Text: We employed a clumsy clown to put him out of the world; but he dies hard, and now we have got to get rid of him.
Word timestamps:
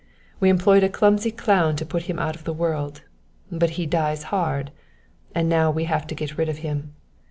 We 0.39 0.49
employed 0.49 0.81
a 0.83 0.89
clumsy 0.89 1.29
clown 1.29 1.75
to 1.75 1.85
put 1.85 2.01
him 2.09 2.17
out 2.17 2.35
of 2.35 2.43
the 2.43 2.53
world; 2.55 3.03
but 3.51 3.69
he 3.77 3.85
dies 3.85 4.23
hard, 4.33 4.71
and 5.35 5.47
now 5.47 5.69
we 5.69 5.83
have 5.83 6.01
got 6.01 6.09
to 6.09 6.15
get 6.15 6.39
rid 6.39 6.49
of 6.49 6.57
him. 6.65 6.95